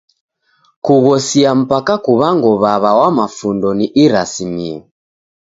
[0.83, 4.79] Kughosia mpaka kuw'ango w'aw'a wa mafundo ni irasimio.